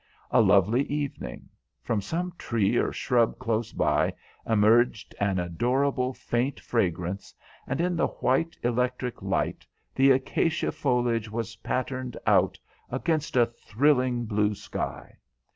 [0.31, 1.47] A lovely evening;
[1.83, 4.15] from some tree or shrub close by
[4.47, 7.35] emerged an adorable faint fragrance,
[7.67, 12.57] and in the white electric light the acacia foliage was patterned out
[12.89, 15.17] against a thrilling, blue sky.